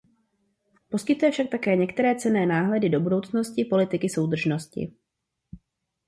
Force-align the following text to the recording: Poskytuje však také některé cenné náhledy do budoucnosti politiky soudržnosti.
Poskytuje 0.89 1.31
však 1.31 1.49
také 1.49 1.75
některé 1.75 2.15
cenné 2.15 2.45
náhledy 2.45 2.89
do 2.89 2.99
budoucnosti 2.99 3.65
politiky 3.65 4.09
soudržnosti. 4.09 4.93